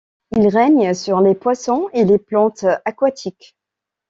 [0.35, 3.55] Il règne sur les poissons et les plantes aquatiques.